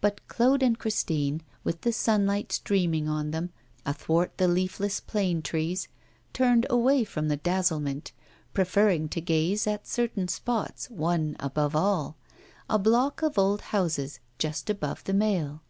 [0.00, 3.50] But Claude and Christine, with the sunlight streaming on them,
[3.84, 5.88] athwart the leafless plane trees,
[6.32, 8.12] turned away from the dazzlement,
[8.54, 12.16] preferring to gaze at certain spots, one above all
[12.70, 15.60] a block of old houses just above the Mail.